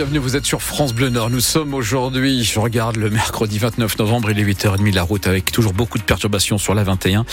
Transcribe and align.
Bienvenue, 0.00 0.20
vous 0.20 0.36
êtes 0.36 0.46
sur 0.46 0.62
France 0.62 0.94
Bleu 0.94 1.08
Nord. 1.08 1.28
Nous 1.28 1.40
sommes 1.40 1.74
aujourd'hui, 1.74 2.44
je 2.44 2.60
regarde 2.60 2.94
le 2.94 3.10
mercredi 3.10 3.58
29 3.58 3.98
novembre, 3.98 4.30
il 4.30 4.38
est 4.38 4.44
8h30 4.44 4.94
la 4.94 5.02
route 5.02 5.26
avec 5.26 5.50
toujours 5.50 5.72
beaucoup 5.72 5.98
de 5.98 6.04
perturbations 6.04 6.56
sur 6.56 6.72
la 6.72 6.84
21. 6.84 7.26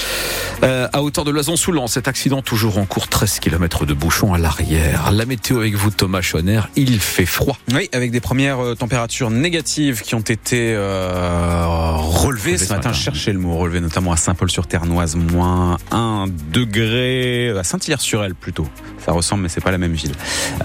Euh, 0.63 0.87
à 0.91 1.03
hauteur 1.03 1.25
de 1.25 1.29
Loison-Soulan, 1.29 1.85
cet 1.85 2.07
accident 2.07 2.41
toujours 2.41 2.79
en 2.79 2.85
cours, 2.85 3.07
13 3.07 3.37
km 3.37 3.85
de 3.85 3.93
bouchon 3.93 4.33
à 4.33 4.39
l'arrière. 4.39 5.11
La 5.11 5.27
météo 5.27 5.59
avec 5.59 5.75
vous 5.75 5.91
Thomas 5.91 6.21
Schoner, 6.21 6.61
il 6.75 6.99
fait 6.99 7.27
froid. 7.27 7.55
Oui, 7.71 7.87
avec 7.93 8.09
des 8.09 8.19
premières 8.19 8.59
euh, 8.59 8.73
températures 8.73 9.29
négatives 9.29 10.01
qui 10.01 10.15
ont 10.15 10.21
été 10.21 10.73
euh, 10.73 11.67
relevées 11.97 12.57
ce 12.57 12.73
matin. 12.73 12.93
Cherchez 12.93 13.31
le 13.31 13.37
mot 13.37 13.55
relevé, 13.57 13.79
notamment 13.79 14.11
à 14.11 14.17
Saint-Paul-sur-Ternoise, 14.17 15.17
moins 15.17 15.77
1 15.91 16.25
degré, 16.51 17.51
à 17.55 17.63
Saint-Hilaire-sur-Elle 17.63 18.33
plutôt. 18.33 18.67
Ça 19.05 19.11
ressemble, 19.11 19.43
mais 19.43 19.49
c'est 19.49 19.61
pas 19.61 19.69
la 19.69 19.77
même 19.77 19.93
ville. 19.93 20.13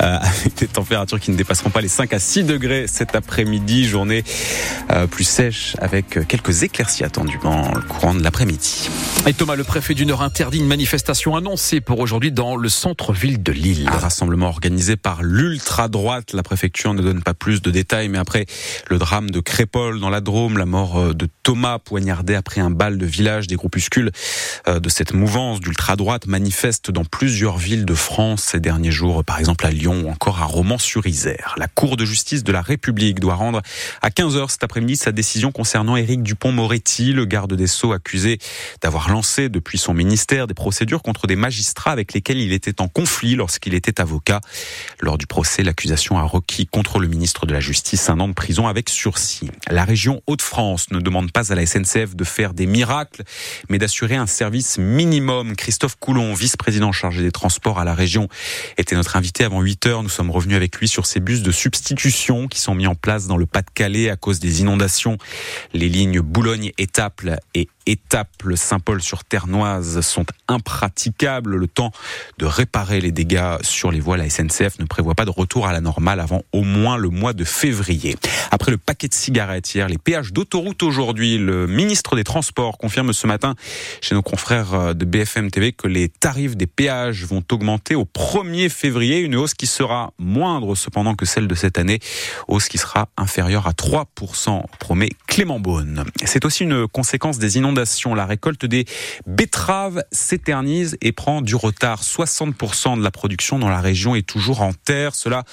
Euh, 0.01 0.17
avec 0.23 0.55
des 0.55 0.67
températures 0.67 1.21
qui 1.21 1.31
ne 1.31 1.37
dépasseront 1.37 1.69
pas 1.69 1.83
les 1.83 1.90
5 1.91 2.15
à 2.15 2.19
6 2.19 2.45
degrés 2.45 2.87
cet 2.87 3.15
après-midi. 3.15 3.87
Journée 3.87 4.25
euh, 4.91 5.07
plus 5.07 5.25
sèche 5.25 5.77
avec 5.81 6.27
quelques 6.27 6.63
éclaircies 6.63 7.05
attendues 7.05 7.39
dans 7.43 7.73
le 7.75 7.83
courant 7.83 8.15
de 8.15 8.23
l'après-midi. 8.23 8.89
Et 9.27 9.35
Thomas, 9.35 9.55
le 9.55 9.65
préfet 9.65 9.93
du 9.93 10.07
Nord 10.07 10.23
interdit 10.23 10.59
une 10.59 10.67
manifestation 10.67 11.37
annoncée 11.37 11.83
pour 11.83 12.01
aujourd'hui 12.01 12.33
dans 12.33 12.57
le 12.57 12.71
centre-ville 12.71 13.43
de 13.43 13.53
Lille. 13.53 13.87
Un 13.93 13.99
rassemblement 13.99 14.49
organisé 14.49 14.97
par 14.97 15.23
l'ultra-droite. 15.23 16.33
La 16.33 16.43
préfecture 16.43 16.95
ne 16.95 17.03
donne 17.03 17.23
pas 17.23 17.35
plus 17.35 17.61
de 17.61 17.71
détails, 17.71 18.09
mais 18.09 18.17
après 18.17 18.47
le 18.89 18.97
drame 18.97 19.31
de 19.31 19.41
Crépole 19.41 20.01
dans 20.01 20.09
la 20.09 20.23
Drôme, 20.23 20.57
la 20.57 20.65
mort 20.65 20.99
euh, 20.99 21.13
de 21.13 21.29
Thomas 21.43 21.79
poignardé 21.79 22.35
après 22.35 22.63
un 22.63 22.71
bal 22.71 22.97
de 22.97 23.05
village, 23.05 23.47
des 23.47 23.57
groupuscules 23.57 24.11
de 24.67 24.89
cette 24.89 25.13
mouvance 25.13 25.61
d'ultra-droite 25.61 26.27
manifestent 26.27 26.91
dans 26.91 27.05
plusieurs 27.05 27.59
villes 27.59 27.85
de 27.85 27.95
France 27.95 28.43
ces 28.43 28.61
derniers 28.61 28.91
jours, 28.91 29.25
par 29.25 29.39
exemple 29.39 29.67
à 29.67 29.71
Lyon 29.71 30.05
ou 30.05 30.11
encore 30.11 30.41
à 30.41 30.45
Romans-sur-Isère. 30.45 31.55
La 31.59 31.67
Cour 31.67 31.97
de 31.97 32.05
justice 32.05 32.45
de 32.45 32.53
la 32.53 32.63
République 32.63 33.21
doit 33.21 33.35
rendre 33.35 33.63
à 34.01 34.11
15h 34.11 34.51
cet 34.51 34.65
après-midi 34.65 34.97
sa 34.97 35.13
décision 35.13 35.53
concernant 35.53 35.97
Éric 35.97 36.23
Dupont-Moretti, 36.23 37.13
le 37.13 37.25
garde 37.25 37.55
des 37.55 37.67
Sceaux 37.67 37.93
accusé 37.93 38.39
d'avoir 38.83 39.10
lancé 39.11 39.49
depuis 39.49 39.79
son 39.79 39.95
ministère 39.95 40.47
des 40.47 40.55
procédures 40.55 41.03
contre 41.03 41.27
des 41.27 41.37
magistrats 41.37 41.93
avec 41.93 42.13
lesquels 42.13 42.39
il 42.39 42.53
était 42.53 42.81
en 42.81 42.89
conflit 42.89 43.35
lorsqu'il 43.35 43.75
était 43.75 44.01
avocat. 44.01 44.41
Lors 45.01 45.19
du 45.19 45.27
procès, 45.27 45.63
l'accusation 45.63 46.19
a 46.19 46.23
requis 46.23 46.67
contre 46.67 46.99
le 46.99 47.09
ministre 47.09 47.47
de 47.47 47.53
la 47.53 47.61
Justice 47.61 48.09
un 48.09 48.21
an 48.21 48.29
de 48.29 48.33
prison 48.33 48.67
avec 48.67 48.89
sursis. 48.89 49.51
La 49.69 49.85
région 49.85 50.23
Hauts-de-France 50.27 50.91
ne 50.91 51.01
demande 51.01 51.33
pas 51.33 51.53
à 51.53 51.55
la 51.55 51.67
SNCF 51.67 52.17
de 52.17 52.25
faire 52.25 52.55
des 52.55 52.67
miracles, 52.67 53.23
mais 53.69 53.79
d'assurer 53.79 54.17
un 54.17 54.27
service 54.27 54.79
minimum. 54.79 55.57
Christophe 55.57 55.97
Coulon, 55.99 56.35
vice-président 56.35 56.93
chargé 56.93 57.23
des 57.23 57.33
transports 57.33 57.79
à 57.79 57.85
la 57.85 57.95
région, 57.95 58.29
était 58.79 58.97
notre 58.97 59.17
invité 59.17 59.45
avant 59.45 59.61
8 59.61 59.87
heures. 59.87 60.03
Nous 60.03 60.09
sommes 60.09 60.31
revenus 60.31 60.57
avec 60.57 60.77
lui 60.77 60.89
sur 60.89 61.07
ces 61.07 61.21
bus 61.21 61.43
de 61.43 61.51
substitution 61.51 62.49
qui 62.49 62.61
sont 62.61 62.75
mis 62.75 62.87
en 62.87 62.95
place 62.95 63.27
dans 63.27 63.37
le 63.37 63.47
Pas-de-Calais 63.47 64.11
à 64.11 64.17
cause 64.17 64.41
des 64.41 64.61
inondations. 64.61 65.19
Les 65.73 65.89
lignes 65.89 66.21
Boulogne-Étaples 66.21 67.39
et 67.55 67.69
Étaples 67.87 68.57
Saint-Paul-sur-Ternoise 68.57 70.01
sont 70.01 70.27
impraticables. 70.49 71.57
Le 71.57 71.67
temps 71.67 71.91
de 72.39 72.45
réparer 72.45 73.01
les 73.01 73.13
dégâts 73.13 73.57
sur 73.63 73.91
les 73.91 74.01
voies, 74.01 74.17
la 74.17 74.29
SNCF 74.29 74.79
ne 74.79 74.85
prévoit 74.85 75.15
pas 75.15 75.25
de 75.25 75.31
retour 75.31 75.67
à 75.67 75.73
la 75.73 75.81
normale 75.81 76.21
avant 76.21 76.43
au 76.53 76.63
moins 76.63 76.97
le 76.97 77.09
mois 77.09 77.33
de 77.33 77.45
février. 77.45 78.17
Après 78.51 78.71
le 78.71 78.77
paquet 78.77 79.09
de 79.09 79.15
cigarettes 79.15 79.75
hier, 79.75 79.89
les 79.89 79.99
péages 79.99 80.33
d'autoroute 80.33 80.83
aujourd'hui, 80.83 81.39
le 81.39 81.67
ministre 81.67 82.17
des 82.17 82.25
Transports 82.25 82.79
confirme 82.79 83.13
ce 83.13 83.27
matin 83.27 83.55
chez 84.01 84.15
nos 84.15 84.23
confrères 84.23 84.95
de 84.95 85.05
BFM 85.05 85.51
TV 85.51 85.73
que 85.73 85.89
les 85.89 86.09
tarifs 86.09 86.57
des 86.57 86.67
péages 86.67 87.25
vont 87.25 87.43
augmenter 87.51 87.95
au 87.95 88.05
1er 88.05 88.69
février, 88.69 89.21
une 89.21 89.37
hausse 89.37 89.55
qui 89.55 89.67
sera 89.67 90.13
moindre 90.19 90.75
cependant 90.75 91.15
que 91.15 91.25
celle 91.25 91.49
de 91.49 91.55
cette 91.55 91.79
année, 91.79 92.01
hausse 92.49 92.69
qui 92.69 92.79
sera 92.79 93.09
inférieure 93.17 93.67
à 93.67 93.73
3%, 93.73 94.63
promet 94.79 95.11
Clément 95.27 95.61
Beaune. 95.61 96.05
C'est 96.25 96.45
aussi 96.45 96.65
une 96.65 96.87
conséquence 96.87 97.39
des 97.39 97.57
inondations. 97.57 97.70
La 98.15 98.27
récolte 98.27 98.67
des 98.67 98.85
betteraves 99.27 100.03
s'éternise 100.13 100.97
et 101.01 101.13
prend 101.13 101.43
du 101.43 101.55
retard. 101.55 102.03
60% 102.03 102.99
de 102.99 103.03
la 103.03 103.11
production 103.11 103.59
dans 103.59 103.69
la 103.69 103.81
région 103.81 104.15
est 104.15 104.27
toujours 104.27 104.63
en 104.63 104.73
terre. 104.73 105.15
Cela 105.15 105.45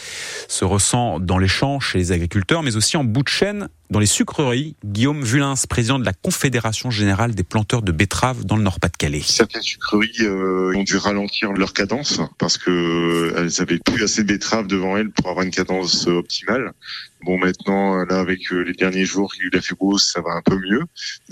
se 0.47 0.65
ressent 0.65 1.19
dans 1.19 1.37
les 1.37 1.47
champs 1.47 1.79
chez 1.79 1.97
les 1.99 2.11
agriculteurs, 2.11 2.63
mais 2.63 2.75
aussi 2.75 2.97
en 2.97 3.03
bout 3.03 3.23
de 3.23 3.29
chaîne 3.29 3.69
dans 3.89 3.99
les 3.99 4.05
sucreries. 4.05 4.75
Guillaume 4.83 5.23
Vulins, 5.23 5.53
président 5.69 5.99
de 5.99 6.05
la 6.05 6.13
Confédération 6.13 6.91
générale 6.91 7.35
des 7.35 7.43
planteurs 7.43 7.81
de 7.81 7.91
betteraves 7.91 8.45
dans 8.45 8.57
le 8.57 8.63
Nord-Pas-de-Calais. 8.63 9.21
Certaines 9.23 9.61
sucreries 9.61 10.21
euh, 10.21 10.75
ont 10.75 10.83
dû 10.83 10.97
ralentir 10.97 11.53
leur 11.53 11.73
cadence 11.73 12.19
parce 12.37 12.57
que 12.57 12.69
euh, 12.69 13.33
elles 13.37 13.61
avaient 13.61 13.79
plus 13.79 14.03
assez 14.03 14.23
de 14.23 14.27
betteraves 14.27 14.67
devant 14.67 14.97
elles 14.97 15.11
pour 15.11 15.29
avoir 15.29 15.45
une 15.45 15.51
cadence 15.51 16.07
euh, 16.07 16.19
optimale. 16.19 16.73
Bon, 17.23 17.37
maintenant, 17.37 18.05
là, 18.05 18.19
avec 18.19 18.51
les 18.51 18.73
derniers 18.73 19.05
jours, 19.05 19.33
il 19.43 19.57
a 19.57 19.61
fait 19.61 19.75
beau, 19.75 19.97
ça 19.97 20.21
va 20.21 20.33
un 20.33 20.41
peu 20.41 20.55
mieux. 20.57 20.83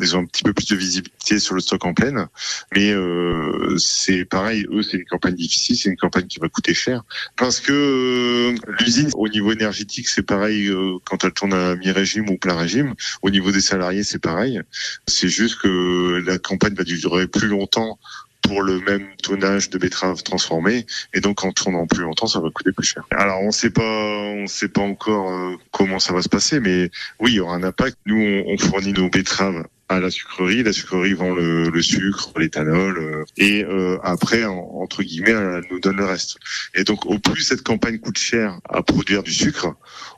Ils 0.01 0.15
ont 0.15 0.21
un 0.21 0.25
petit 0.25 0.43
peu 0.43 0.51
plus 0.51 0.67
de 0.67 0.75
visibilité 0.75 1.39
sur 1.39 1.53
le 1.53 1.61
stock 1.61 1.85
en 1.85 1.93
pleine. 1.93 2.27
Mais 2.73 2.91
euh, 2.91 3.77
c'est 3.77 4.25
pareil, 4.25 4.65
eux, 4.71 4.81
c'est 4.81 4.97
une 4.97 5.05
campagne 5.05 5.35
difficile, 5.35 5.77
c'est 5.77 5.89
une 5.89 5.97
campagne 5.97 6.25
qui 6.25 6.39
va 6.39 6.49
coûter 6.49 6.73
cher. 6.73 7.03
Parce 7.37 7.59
que 7.59 7.71
euh, 7.71 8.73
l'usine, 8.79 9.11
au 9.13 9.27
niveau 9.29 9.51
énergétique, 9.51 10.09
c'est 10.09 10.23
pareil 10.25 10.67
euh, 10.67 10.97
quand 11.05 11.23
elle 11.23 11.33
tourne 11.33 11.53
à 11.53 11.75
mi-régime 11.75 12.29
ou 12.29 12.37
plein 12.45 12.55
régime. 12.55 12.93
Au 13.23 13.31
niveau 13.31 13.51
des 13.51 13.61
salariés, 13.61 14.03
c'est 14.03 14.21
pareil. 14.21 14.61
C'est 15.07 15.29
juste 15.29 15.59
que 15.59 16.23
la 16.25 16.37
campagne 16.37 16.75
va 16.75 16.83
durer 16.83 17.27
plus 17.27 17.47
longtemps 17.47 17.97
pour 18.43 18.61
le 18.61 18.79
même 18.81 19.07
tonnage 19.23 19.71
de 19.71 19.79
betteraves 19.79 20.21
transformées 20.21 20.85
et 21.15 21.19
donc 21.19 21.43
en 21.43 21.51
tournant 21.51 21.87
plus 21.87 22.03
longtemps 22.03 22.27
ça 22.27 22.39
va 22.39 22.51
coûter 22.51 22.71
plus 22.71 22.85
cher. 22.85 23.03
Alors 23.09 23.41
on 23.41 23.49
sait 23.49 23.71
pas 23.71 23.81
on 23.81 24.45
sait 24.45 24.67
pas 24.67 24.81
encore 24.81 25.31
euh, 25.31 25.55
comment 25.71 25.97
ça 25.97 26.13
va 26.13 26.21
se 26.21 26.29
passer 26.29 26.59
mais 26.59 26.91
oui 27.19 27.31
il 27.31 27.35
y 27.37 27.39
aura 27.39 27.55
un 27.55 27.63
impact. 27.63 27.97
Nous 28.05 28.43
on, 28.45 28.55
fournit 28.59 28.93
nos 28.93 29.09
betteraves 29.09 29.65
à 29.89 29.99
la 29.99 30.11
sucrerie, 30.11 30.61
la 30.61 30.73
sucrerie 30.73 31.13
vend 31.13 31.33
le, 31.33 31.69
le 31.69 31.81
sucre, 31.81 32.33
l'éthanol 32.37 32.99
euh, 32.99 33.23
et 33.37 33.63
euh, 33.63 33.97
après 34.03 34.45
en, 34.45 34.59
entre 34.79 35.01
guillemets 35.01 35.31
elle 35.31 35.63
nous 35.71 35.79
donne 35.79 35.97
le 35.97 36.05
reste. 36.05 36.37
Et 36.75 36.83
donc 36.83 37.07
au 37.07 37.17
plus 37.17 37.41
cette 37.41 37.63
campagne 37.63 37.97
coûte 37.97 38.19
cher 38.19 38.59
à 38.69 38.83
produire 38.83 39.23
du 39.23 39.33
sucre, 39.33 39.75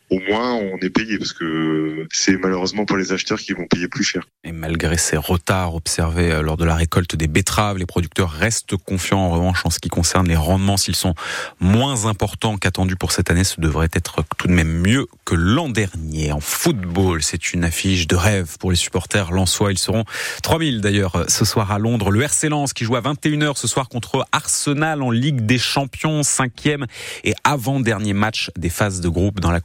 au 0.09 0.19
moins 0.29 0.53
on 0.55 0.77
est 0.77 0.89
payé 0.89 1.17
parce 1.17 1.33
que 1.33 2.07
c'est 2.11 2.37
malheureusement 2.37 2.85
pour 2.85 2.97
les 2.97 3.11
acheteurs 3.11 3.39
qui 3.39 3.53
vont 3.53 3.65
payer 3.67 3.87
plus 3.87 4.03
cher. 4.03 4.23
Et 4.43 4.51
malgré 4.51 4.97
ces 4.97 5.17
retards 5.17 5.75
observés 5.75 6.41
lors 6.41 6.57
de 6.57 6.65
la 6.65 6.75
récolte 6.75 7.15
des 7.15 7.27
betteraves, 7.27 7.77
les 7.77 7.85
producteurs 7.85 8.31
restent 8.31 8.77
confiants 8.77 9.19
en 9.19 9.29
revanche 9.29 9.65
en 9.65 9.69
ce 9.69 9.79
qui 9.79 9.89
concerne 9.89 10.27
les 10.27 10.35
rendements. 10.35 10.77
S'ils 10.77 10.95
sont 10.95 11.15
moins 11.59 12.05
importants 12.05 12.57
qu'attendus 12.57 12.95
pour 12.95 13.11
cette 13.11 13.29
année, 13.31 13.43
ce 13.43 13.59
devrait 13.59 13.89
être 13.93 14.23
tout 14.37 14.47
de 14.47 14.53
même 14.53 14.81
mieux 14.81 15.07
que 15.25 15.35
l'an 15.35 15.69
dernier. 15.69 16.31
En 16.31 16.39
football, 16.39 17.21
c'est 17.21 17.53
une 17.53 17.63
affiche 17.63 18.07
de 18.07 18.15
rêve 18.15 18.57
pour 18.59 18.71
les 18.71 18.77
supporters 18.77 19.31
lensois. 19.31 19.71
Ils 19.71 19.77
seront 19.77 20.05
3000 20.43 20.81
d'ailleurs 20.81 21.25
ce 21.27 21.45
soir 21.45 21.71
à 21.71 21.79
Londres. 21.79 22.11
Le 22.11 22.21
RC 22.21 22.49
Lens 22.49 22.73
qui 22.73 22.85
joue 22.85 22.95
à 22.95 23.01
21h 23.01 23.57
ce 23.57 23.67
soir 23.67 23.89
contre 23.89 24.25
Arsenal 24.31 25.01
en 25.01 25.11
Ligue 25.11 25.45
des 25.45 25.57
Champions, 25.57 26.23
cinquième 26.23 26.85
et 27.23 27.33
avant-dernier 27.43 28.13
match 28.13 28.51
des 28.57 28.69
phases 28.69 29.01
de 29.01 29.09
groupe 29.09 29.39
dans 29.39 29.51
la 29.51 29.59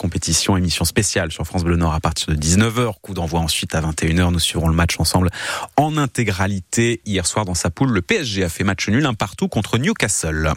émission 0.56 0.84
spéciale 0.84 1.30
sur 1.30 1.44
France 1.44 1.62
Bleu 1.62 1.76
Nord 1.76 1.92
à 1.92 2.00
partir 2.00 2.28
de 2.28 2.40
19h. 2.40 2.94
Coup 3.02 3.12
d'envoi 3.12 3.40
ensuite 3.40 3.74
à 3.74 3.82
21h. 3.82 4.32
Nous 4.32 4.38
suivrons 4.38 4.68
le 4.68 4.74
match 4.74 4.98
ensemble 4.98 5.30
en 5.76 5.96
intégralité. 5.98 7.02
Hier 7.04 7.26
soir 7.26 7.44
dans 7.44 7.54
sa 7.54 7.70
poule, 7.70 7.90
le 7.90 8.00
PSG 8.00 8.42
a 8.42 8.48
fait 8.48 8.64
match 8.64 8.88
nul 8.88 9.04
un 9.04 9.14
partout 9.14 9.48
contre 9.48 9.78
Newcastle. 9.78 10.54